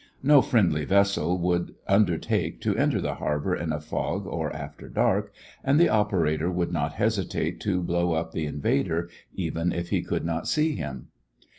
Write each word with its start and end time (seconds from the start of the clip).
No 0.23 0.41
friendly 0.41 0.83
vessel 0.83 1.37
would 1.37 1.75
undertake 1.87 2.59
to 2.61 2.75
enter 2.75 2.99
the 2.99 3.13
harbor 3.13 3.55
in 3.55 3.71
a 3.71 3.79
fog 3.79 4.25
or 4.25 4.51
after 4.51 4.89
dark 4.89 5.31
and 5.63 5.79
the 5.79 5.89
operator 5.89 6.49
would 6.49 6.71
not 6.71 6.93
hesitate 6.93 7.59
to 7.59 7.83
blow 7.83 8.13
up 8.13 8.31
the 8.31 8.47
invader 8.47 9.11
even 9.35 9.71
if 9.71 9.89
he 9.91 10.01
could 10.01 10.25
not 10.25 10.47
see 10.47 10.73
him. 10.73 11.09